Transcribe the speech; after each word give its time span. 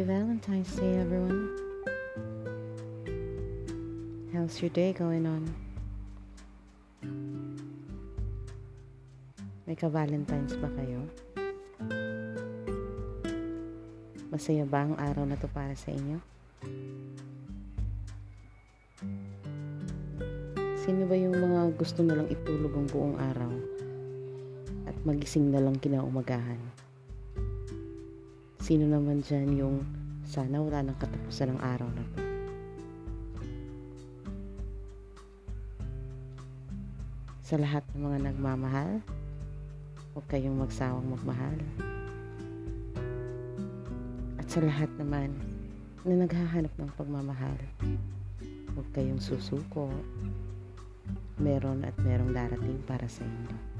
Valentine's 0.00 0.72
Day, 0.80 0.96
everyone. 0.96 1.52
How's 4.32 4.56
your 4.64 4.72
day 4.72 4.96
going 4.96 5.28
on? 5.28 5.44
May 9.68 9.76
ka-Valentine's 9.76 10.56
ba 10.56 10.72
kayo? 10.72 11.04
Masaya 14.32 14.64
ba 14.64 14.88
ang 14.88 14.96
araw 14.96 15.28
na 15.28 15.36
to 15.36 15.52
para 15.52 15.76
sa 15.76 15.92
inyo? 15.92 16.16
Sino 20.80 21.04
ba 21.04 21.12
yung 21.12 21.36
mga 21.36 21.76
gusto 21.76 22.00
na 22.00 22.16
lang 22.16 22.32
itulog 22.32 22.72
ang 22.72 22.88
buong 22.88 23.16
araw 23.20 23.52
at 24.88 24.96
magising 25.04 25.52
na 25.52 25.60
lang 25.60 25.76
kinaumagahan? 25.76 26.87
Sino 28.68 28.84
naman 28.84 29.24
dyan 29.24 29.48
yung 29.56 29.80
sana 30.28 30.60
wala 30.60 30.84
nang 30.84 31.00
katapusan 31.00 31.56
ng 31.56 31.60
araw 31.64 31.88
na 31.88 32.04
to? 32.04 32.20
Sa 37.48 37.56
lahat 37.56 37.80
ng 37.96 38.04
mga 38.04 38.18
nagmamahal, 38.28 39.00
huwag 40.12 40.26
kayong 40.28 40.60
magsawang 40.60 41.08
magmahal. 41.08 41.56
At 44.36 44.52
sa 44.52 44.60
lahat 44.60 44.92
naman 45.00 45.32
na 46.04 46.28
naghahanap 46.28 46.74
ng 46.76 46.92
pagmamahal, 46.92 47.56
huwag 48.76 48.88
kayong 48.92 49.16
susuko. 49.16 49.88
Meron 51.40 51.88
at 51.88 51.96
merong 52.04 52.36
darating 52.36 52.84
para 52.84 53.08
sa 53.08 53.24
inyo. 53.24 53.77